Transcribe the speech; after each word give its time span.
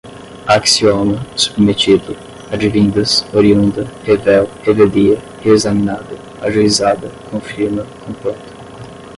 axioma, 0.57 1.23
submetido, 1.37 2.11
advindas, 2.53 3.11
oriunda, 3.37 3.83
revel, 4.07 4.45
revelia, 4.65 5.17
reexaminada, 5.43 6.15
ajuizada, 6.47 7.07
confirma, 7.31 7.83
completa 8.03 8.49